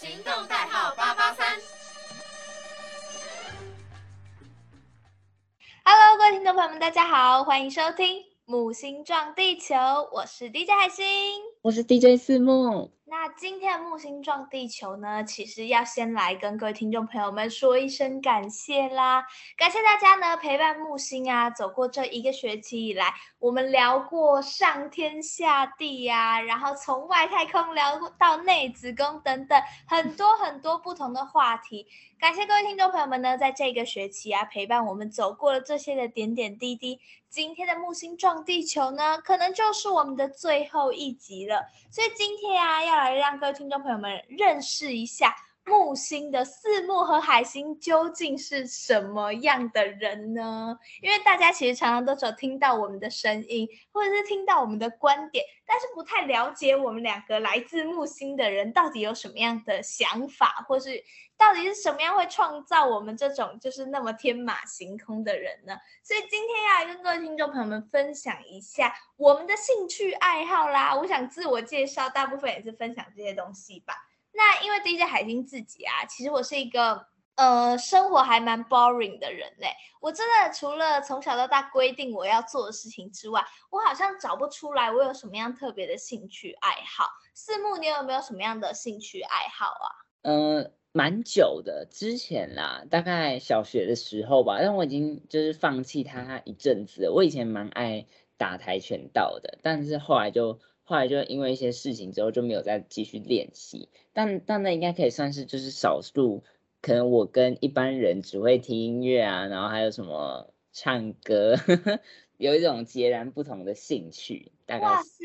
[0.00, 1.60] 行动代号八八三。
[5.84, 9.76] Hello，各位听众朋友们，大家好，欢迎收听木星撞地球，
[10.10, 11.49] 我是 DJ 海星。
[11.62, 12.90] 我是 DJ 四木。
[13.04, 19.26] 那今天的木星撞地球呢，其实要先来跟各位听众朋友们说一声感谢啦！
[19.58, 31.86] 感谢大家呢陪伴木星啊走过这一个学期以来，我们聊过上天下地呀、然后从外太空聊到内子宫等等很多很多不同的话题。
[32.18, 37.00] 感谢各位听众朋友们呢，在这个学期啊陪伴我们走过了这些的点点滴滴。
[37.28, 41.46] 今天的木星撞地球呢，可能就是我们的最后一集。
[41.90, 45.34] 所以今天啊，要来让各位听众朋友们认识一下
[45.70, 50.76] 木星的四木和海星究竟是什么样的人呢？
[51.00, 61.04] 因为大家其实常常都只有听到我们的声音，或者是听到我们的观点，但是不太了解我们两个来自木星的人到底有什么样的想法，或是
[61.38, 65.76] 到底是什么样会创造我们这种就是那么天马行空的人呢？
[66.02, 70.96] 所以今天要来跟各位听众朋友们分享一下我们的兴趣爱好啦。
[70.96, 73.94] 我想自我介绍，大部分也是分享这些东西吧。
[74.32, 79.68] 那因为 DJ 海星自己啊，其实我是一个呃生活还蛮 boring 的人嘞。
[80.00, 87.10] 我真的除了从小到大规定我要做的事情之外，我好像找不出来我有什么样特别的兴趣爱好。
[87.34, 89.86] 四木，你有没有什么样的兴趣爱好啊？
[90.22, 97.08] 呃，蛮久的，之前啦，大概小学的时候吧，但我已经就是放弃它一阵子。
[97.10, 100.58] 我以前蛮爱打跆拳道的，但是后来就
[100.90, 103.88] 后来就因为一些事情之后就没有再继续练习。
[104.12, 106.42] 但但那应该可以算是就是少数，
[106.82, 111.54] 可能我跟一般人只会听音乐啊，然后还有什么唱歌，
[112.38, 115.24] 有一种截然不同的兴趣，大概哇塞，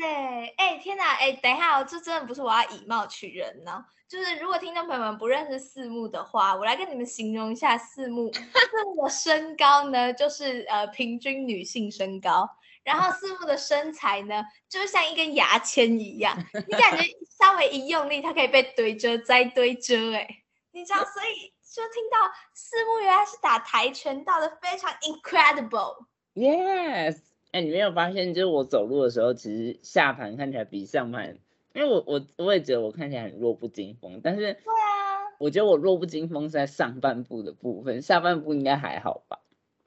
[0.56, 3.84] 哎、天哪，哎、等一下哦，这真的不是我要以貌取人呢。
[4.08, 8.32] 就是如果听众朋友们不认识四木的话，我来跟你们形容一下四木。
[8.32, 8.40] 四
[8.94, 12.48] 木的身高呢，就是呃平均女性身高，
[12.86, 17.02] 然后四木的身材呢，就像一根牙签一样，你感觉
[17.36, 20.26] 稍微一用力，它可以被堆遮再堆遮，哎，
[20.70, 26.06] 你知道， 所以就听到四木原来是打跆拳道的，非常 incredible。
[26.34, 27.18] Yes，
[27.50, 31.38] 哎、你没有发现，就是我走路的时候，其实下盘看起来比上盘，
[31.74, 35.26] 因为我我我也觉得我看起来很弱不禁风，但是对啊。
[35.38, 39.40] 我觉得我弱不禁风是在上半部的部分，下半部应该还好吧？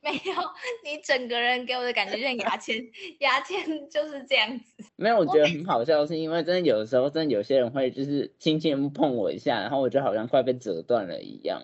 [0.09, 0.36] 没有，
[0.84, 2.84] 你整个人给我的感觉就像牙签，
[3.20, 4.84] 牙签就是这样子。
[4.96, 11.62] 没有，我觉得很好笑，是因为真的有的时候，真的有些人会就是轻轻碰我一下，然后我就好像快被折断了一样。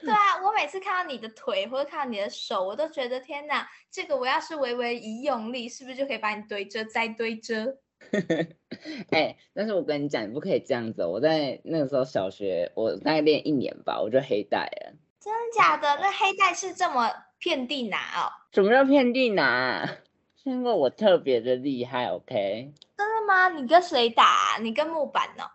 [0.00, 7.76] 对啊，我每次看到你的腿或者看到你的手，我都觉得天哪，这个我要是微微一用力，是不是就可以把你堆遮再堆遮？
[9.10, 11.08] 哎、但是我跟你讲，你不可以这样子哦。
[11.08, 14.92] 我在那个时候小学，我大概练一年吧，我就黑带了。
[15.20, 15.98] 真的假的？
[16.00, 18.32] 那黑带是这么遍地拿哦？
[18.52, 19.86] 什么叫遍地拿？
[20.42, 22.72] 是因为我特别的厉害，OK？
[22.96, 23.48] 真的吗？
[23.48, 25.50] 你跟谁打啊、你跟木板哦？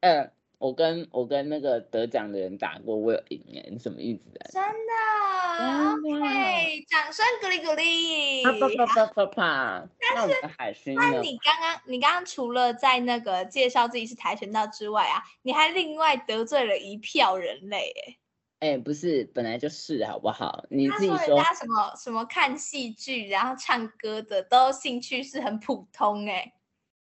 [0.00, 4.46] 嗯， 我跟我跟那个得奖的人打过，我有赢哎，你什么意思啊？
[4.52, 8.44] 真的？OK，掌声鼓励鼓励。
[8.44, 9.88] 啪啪啪啪啪啪！
[10.14, 11.10] 那我们的海星那？
[11.20, 18.16] 你刚刚，你刚刚除了在那个介绍自己是跆拳道之外啊，你还另外得罪了一票人类，哎。
[18.60, 20.66] 哎、不是，本来就是好不好？
[20.68, 26.52] 你自己说，说人家什么什么看戏剧，然后唱歌的都兴趣是很普通哎、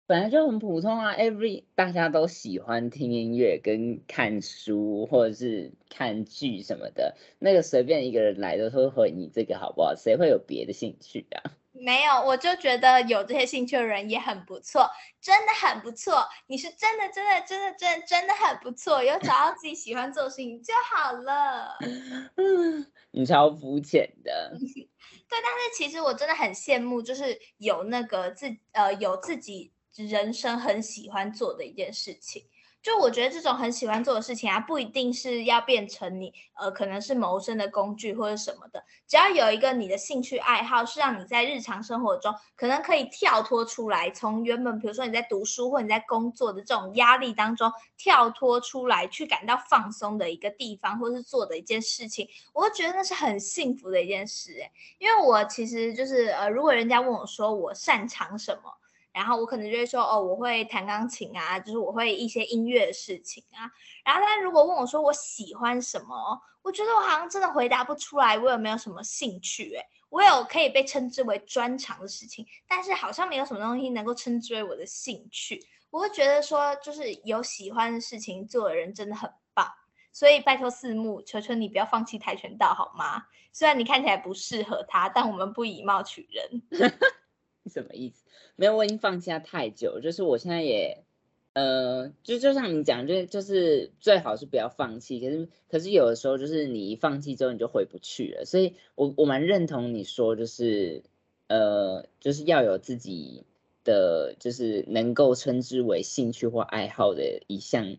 [0.06, 9.96] 本来就很普通啊，every 大家都喜欢听音乐跟看书或者是看剧什么的，那个随便一个人来都会回你这个好不好？
[9.96, 11.52] 谁会有别的兴趣啊？
[11.80, 14.90] 没有，我就觉得有这些兴趣的人也很不错，
[15.20, 16.26] 真的很不错。
[16.46, 21.76] 你是真的真的真的真的真的很不错，有找到自己喜欢做的事情就好了。
[22.36, 24.52] 嗯，你超肤浅的。
[24.58, 24.88] 对，
[25.28, 32.44] 但是其实我真的很羡慕，就是有那个自呃有自己人生很喜欢做的一件事情。
[32.80, 54.70] 就我觉得这种很喜欢做的事情啊，不一定是要变成你呃可能是谋生的工具或者什么的，只要有一个你的兴趣爱好，是让你在日常生活中可能可以跳脱出来，从原本比如说你在读书或你在工作的这种压力当中跳脱出来，去感到放松的一个地方，或是做的一件事情，我会觉得那是很幸福的一件事、欸。
[54.98, 58.72] 因为我其实就是呃，如果人家问我说我擅长什么，
[59.12, 63.70] 然后我可能就会说哦，我会弹钢琴啊，就是我会一些音乐的事情啊。
[64.05, 69.87] 然后，但如果问我说我喜欢什么，我觉得我好像真的回答不出来，我有没有什么兴趣、欸？
[70.10, 75.60] 我有可以被称之为专长的事情，但是好像没有什么东西能够称之为我的兴趣。
[75.90, 79.70] 我会觉得说，就是有喜欢的事情做的人真的很棒，
[80.12, 83.25] 所以拜托四木，求求你不要放弃跆拳道好吗？
[83.52, 86.62] 虽然你看起来不适合他，但我们不以貌取人。
[87.69, 88.25] 什么意思？
[88.56, 91.05] 没有，我已经放弃他太久，就是我现在也，
[91.53, 95.20] 呃，就就像你讲，就就是最好是不要放弃。
[95.20, 98.44] 可是可是有的时候，就是你一放弃之后，你就回不去了。
[98.44, 101.03] 所以我我蛮认同你说，就是
[101.49, 103.44] 呃，就是要有自己
[103.85, 107.97] 的，就是能够称之为兴趣或爱好的一项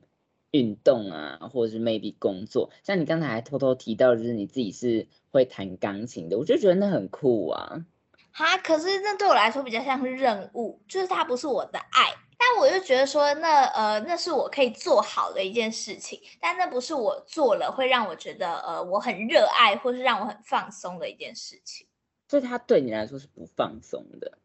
[0.51, 2.69] 运动啊，或者是 maybe 工作。
[2.83, 7.86] 像你刚才还偷偷提到，就是你自己是会弹钢琴的，我就觉得那很酷啊。
[8.39, 12.06] 哈，可是那对我来说比较像是任务，就是它不是我的爱，
[12.38, 21.86] 但我就觉得说，那呃，那是我可以做好的一件事情，但那不是我做了会让我觉得呃我很热爱，或是让我很放松的一件事情。
[22.30, 24.38] 所以它对你来说是不放松的。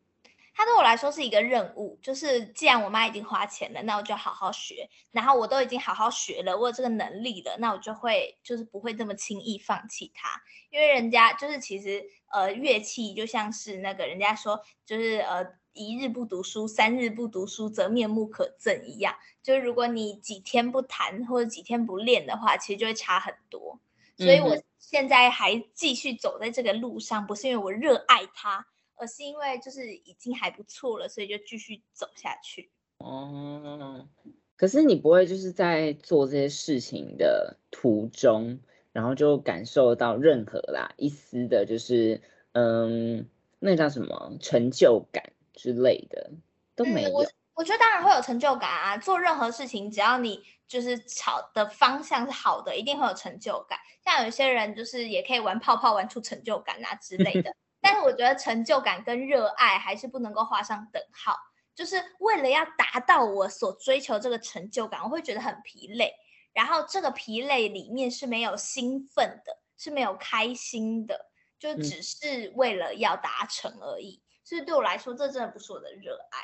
[0.56, 10.40] 它对我来说是一个任务，就是既然我妈已经花钱了，那我就好好学，然后我都已经好好学了，我有这个能力了，那我就会就是不会这么轻易放弃它，
[10.70, 19.12] 因为人家就是其实呃乐器就像是那个人家说就是呃一日不读书，三日不读书则面目可憎一样，
[19.42, 23.80] 就是如果你几天不弹或者几天不练的话，其实就会差很多。
[24.16, 28.68] 所以我现在还继续走在这个路上，不是因为我热爱它。
[28.96, 32.70] 而是因为就是已经还不错了，所以就继续走下去。
[32.98, 34.08] 哦，
[34.56, 38.60] 可是你不会就是在做这些事情的途中，
[38.92, 46.30] 然后就感受到任何啦一丝的，就是嗯，那叫什么成就感之类的
[46.76, 47.10] 都没有。
[47.10, 53.78] 我我觉得当然会有成就感啊，做任何事情只要你就是朝的方向是好的，一定会有成就感。
[54.04, 57.54] 像有些人就是也可以玩泡泡玩出成就感啊之类的。
[57.84, 61.36] 但是我觉得成就感跟热爱还是不能够画上等号。
[61.74, 66.14] 就是为了要达到我所追求这个成就感，我会觉得很疲累。
[66.54, 71.26] 然后这个疲累里面是没有兴奋的，是没有开心的，
[71.58, 74.22] 就只是为了要达成而已。
[74.44, 76.38] 所以对我来说，这真的不是我的热爱。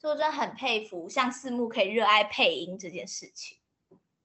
[0.00, 3.58] 所以我真的很佩服像四木可以热爱配音这件事情。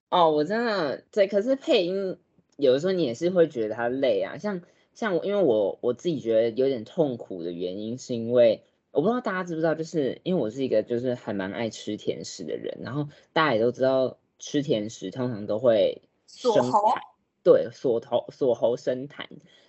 [0.09, 2.17] 哦，我真的对，可是配音
[2.57, 4.61] 有的时候你也是会觉得它累啊，像。
[4.93, 16.93] 像我，因为我我自己觉得有点痛苦的原因，是因为我不知道大家知不知道，就是因为我是一个就是还蛮爱吃甜食的人，然后大家也都知道吃甜食通常都会锁喉，
[17.41, 19.25] 对，锁喉锁喉生痰，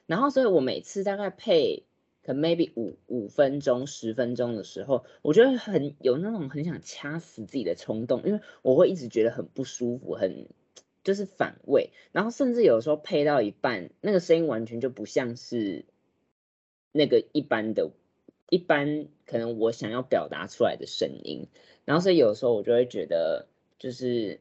[0.06, 1.84] 然后所以我每次大概配
[2.24, 10.48] 可能 maybe 五五分钟十分钟的时候，我觉得很有那种很想掐死自己的冲动，因为我会一直觉得很不舒服，很。
[11.04, 15.84] 就是反胃，然后甚至有时候配到一半，那个声音完全就不像是
[16.92, 17.90] 那个一般的、
[18.50, 21.48] 一般可能我想要表达出来的声音，
[21.84, 23.48] 然后所以有时候我就会觉得，
[23.80, 24.40] 就是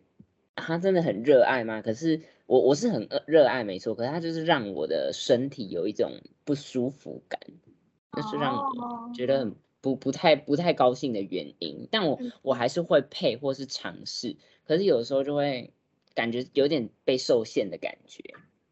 [0.56, 1.82] 他真的很热爱吗？
[1.82, 6.12] 可是我我是很热爱没错，可是他就是让我的身体有一种
[6.46, 7.40] 不舒服感，
[8.16, 11.88] 就是让我觉得很不不太不太高兴的原因。
[11.90, 14.38] 但我我还是会配或是尝试，
[14.68, 15.74] 可是有时候就会。
[16.16, 18.24] 感觉有点被受限的感觉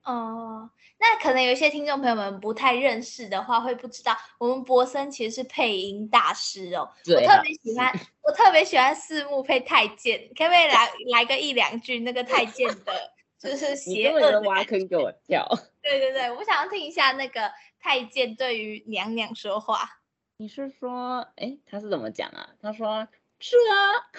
[0.04, 0.70] 哦。
[1.02, 6.90] 那可能有一些听众朋友们不太认识的话，会不知道我们博森其实是配音大师哦。
[7.08, 15.48] 我特别喜欢，我特别喜欢四目配太监，可不可以来来个一两句那个太监的，就 是邪恶的挖坑给我跳。
[15.82, 17.50] 对对对，我想要听一下那个
[17.80, 19.90] 太监对于娘娘说话。
[20.36, 22.50] 你是说，哎，他是怎么讲啊？
[22.62, 23.08] 他说。
[23.40, 24.12] 是啊，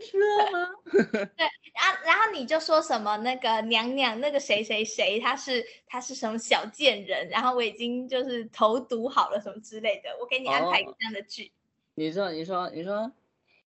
[0.00, 0.18] 是
[0.50, 0.70] 吗？
[1.36, 11.52] 对，然后然后你就说什么那个娘娘那个谁谁谁，他是他是什么小贱人，然后我已经就是投毒好了什么之类的，我给你安排一个这样的剧。
[11.94, 13.12] 你说你说你说，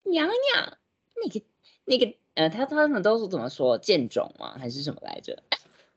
[0.04, 0.78] 娘娘
[1.16, 1.44] 那个
[1.84, 4.56] 那个呃，他他们都是怎么说贱种吗？
[4.58, 5.42] 还是什么来着？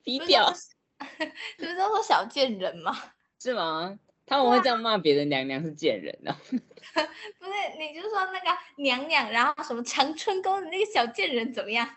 [0.03, 0.51] 低调，
[1.57, 2.97] 不是都说小贱人吗？
[3.39, 3.97] 是吗？
[4.29, 6.37] 他们会这样骂别的娘娘是贱人呢？
[6.45, 8.45] 不是，你就说那个
[8.77, 11.89] 娘娘，然后什么长春宫的那个小贱人怎么样？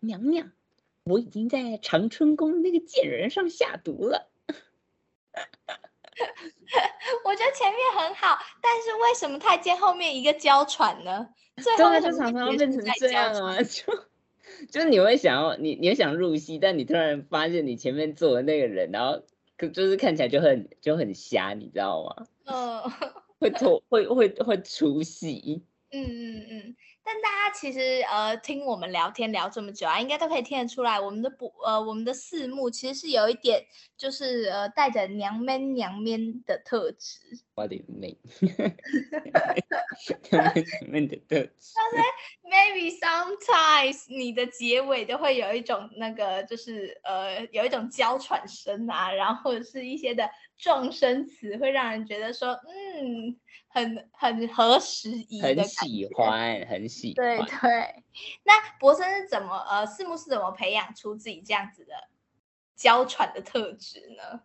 [0.00, 0.50] 娘娘，
[1.04, 4.28] 我已经在长春宫那个贱人上下毒了。
[7.24, 11.28] 我觉得前面很好，但是为什么太监后面一个娇喘呢？
[11.56, 13.62] 最后就常常变成这样啊！
[13.62, 13.94] 就
[14.68, 19.22] 就是你会想要你你想入戏，但你突然发现你前面坐的那个人，然后。
[19.58, 22.26] 可就是看起来就很就很瞎，你知道吗？
[22.46, 22.82] 嗯，
[23.38, 25.62] 会脱会会会出戏。
[25.90, 26.76] 嗯嗯嗯，
[27.10, 33.64] 但大家其实呃听我们聊天聊这么久啊，应该都可以听得出来，我们的不呃我们的四目其实是有一点
[33.96, 37.18] 就是呃带着娘 man 娘 man 的特质。
[37.54, 38.18] What do you mean？
[40.30, 40.52] 娘
[40.86, 41.72] man 的特质。
[42.44, 53.40] Maybe sometimes 你的结尾都会有一种那个就是呃有一种娇喘声啊，然后或者是一些的撞声词，会让人觉得说嗯。
[53.78, 57.14] 很很合时宜，很喜欢，很喜欢。
[57.14, 58.02] 对对，
[58.44, 61.92] 那博森是怎么呃，四木是怎么培养出自己这样子的
[62.74, 64.40] 娇喘的特质呢？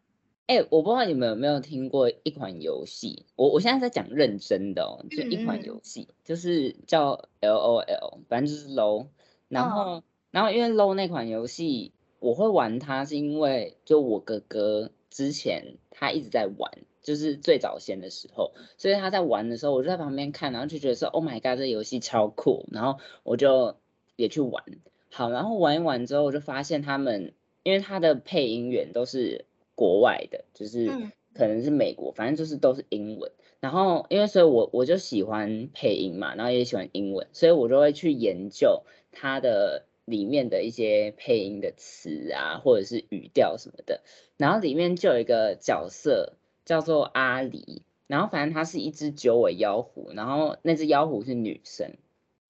[0.45, 9.07] 哎，我不知道你们有没有听过一款游戏，我我现在在讲认真的哦，就一款游戏，就是叫 L O L，反正就是 low。
[9.47, 16.71] 然后然后因为 low 那款游戏，我会玩它是因为就我哥哥之前他一直在玩。
[17.03, 23.75] 就是最早先的时候，所以他在玩的时候，我就在旁边看，然后就觉得说，Oh my god，这游戏超酷，然后我就
[24.15, 24.63] 也去玩。
[25.11, 27.33] 好，然后玩一玩之后，我就发现他们，
[27.63, 29.45] 因为他的配音员都是
[29.75, 30.87] 国外的，就是
[31.35, 33.29] 可能是美国，反正就是都是英文。
[33.59, 44.01] 然后因为所以，我我就喜欢配音嘛，然后也喜欢英文，所以我就会去研究它的里面的一些配音的词啊，或者是语调什么的。
[44.37, 46.37] 然后里面就有一个角色。
[46.65, 51.95] 叫做阿狸，然后反正它是一只九尾妖狐，然后那只妖狐是女生。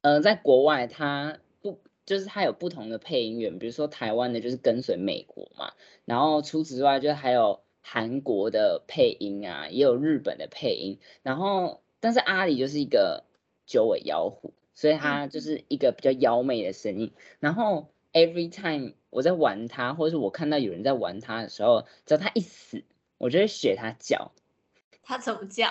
[0.01, 5.73] 呃，在国外它不就是它有不同的配音员，比如说台湾的就是跟随美国嘛，
[6.05, 10.99] 然后除此之外就还有韩国的配音啊，也有日本的配音。
[11.21, 13.23] 然后但是阿里就是一个
[13.65, 17.13] 九尾妖狐，所以它就是一个比较妖媚的声音。
[17.39, 22.83] 然后 every time 我在玩它，或者是我看到有人在玩它的时候，只要它一死。
[23.23, 24.33] 我就会学他叫，
[25.01, 25.69] 他怎么叫？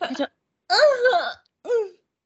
[0.00, 0.76] 他就嗯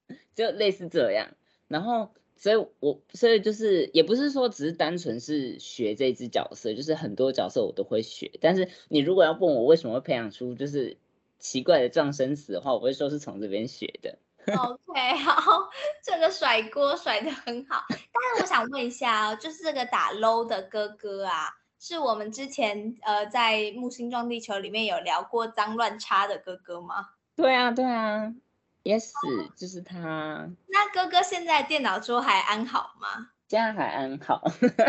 [0.08, 1.28] 嗯，就类似这样。
[1.68, 8.30] 然后，所以我所以就是也不是说只是单纯是学这只角色，就是很多角色我都会学。
[8.40, 10.96] 但是你如果要问我为什么会培养出就是
[11.38, 14.18] 奇怪的撞声词的话，我会说是从这边学的。
[14.46, 15.70] OK，好，
[16.02, 17.84] 这个甩锅甩的很好。
[17.90, 21.58] 但是我想问一下哦，就是这个打 low 的哥哥啊。
[21.84, 27.08] 是我们之前呃在木星撞地球里面有聊过脏乱差的哥哥吗？
[27.34, 28.32] 对啊对啊
[28.84, 29.10] ，Yes，
[29.56, 30.48] 就是他。
[30.68, 33.30] 那哥哥现在电脑桌还安好吗？
[33.48, 34.44] 现在还安好。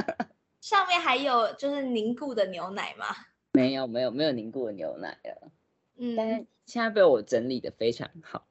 [0.62, 3.08] 上面还有就是凝固的牛奶吗？
[3.54, 5.52] 没有没有没有凝固的牛奶了。
[5.98, 8.46] 嗯，但是现在被我整理的非常好。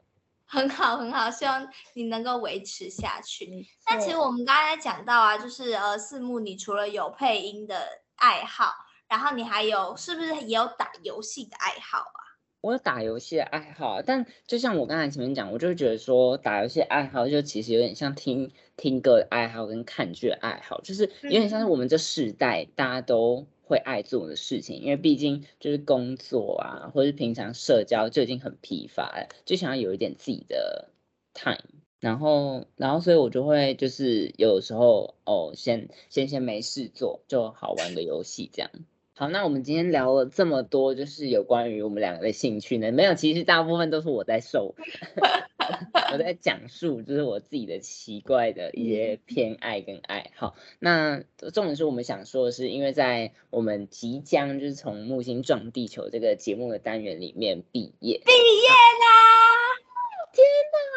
[0.44, 3.68] 很好很好，希望你能够维持下去。
[3.86, 8.02] 那其实我们刚才讲到啊，就是呃四木，你除了有配音的。
[8.22, 8.72] 爱好，
[9.08, 12.22] 然后你还有是不是也有打游戏的爱好啊？
[12.60, 30.90] 我有打游戏的爱好，但就像我刚才前面讲，我就觉得说打游戏爱好就其实有点像听听歌的爱好跟看剧的爱好，就是有点像是我们这世代大家都会爱做的事情，因为毕竟就是工作啊，或是平常社交就已经很疲乏了，就想要有一点自己的
[31.34, 31.81] time。
[32.02, 38.72] 然后，然后，所以我就会就是有时候哦，先先先没事做，就好玩的游戏这样。
[39.14, 42.90] 好，那我们今天聊了这么多，就是有关于我们两个的兴趣呢？
[42.90, 44.74] 没有，其实大部分都是我在受，
[46.12, 50.56] 我在讲述，就是我自己的奇怪的一些偏爱跟爱好。
[50.80, 59.41] 那重点是我们想说的是，因为在我们即将就是从木星撞地球这个节目的单元里面毕业，毕业啦！
[60.32, 60.44] 天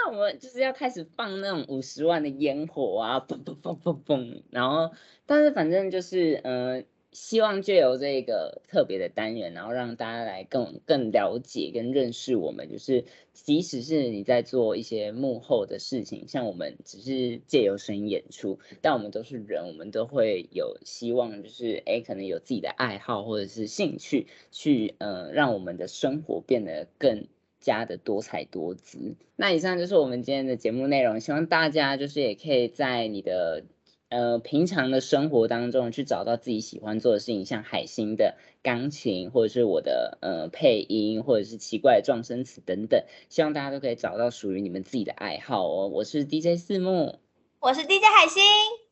[0.08, 4.92] 呐，我们就是要开始放那种五十万的烟火啊，嘣嘣嘣嘣嘣，然后，
[5.26, 27.28] 但是反正就是，嗯，希望借由这个特别的单元，然后让大家来更更了解跟认识我们，就是即使是你在做一些幕后的事情，像我们只是借由声音演出，但我们都是人，我们都会有希望，就是哎，可能有自己的爱好或者是兴趣，去呃，让我们的生活变得更。
[27.66, 29.16] 家的多彩多姿。
[29.36, 33.64] 那以上就是我们今天的节目内容，希望大家就是也可以在你的
[34.10, 43.04] 呃平常的生活当中去找到自己喜欢做的事情，像海星的钢琴，或者是我的呃配音，或者是奇怪的撞声词等等。
[43.30, 45.88] 希望大家都可以找到属于你们自己的爱好哦。
[45.88, 47.18] 我是 DJ 四木，
[47.60, 48.44] 我是 DJ 海星。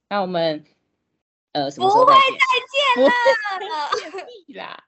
[0.10, 0.66] 那我们
[1.52, 2.24] 呃什么时候再见？
[2.96, 4.84] 不会再见啦。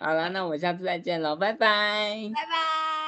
[0.00, 3.07] 好了，那我们下次再见喽，拜拜，拜拜。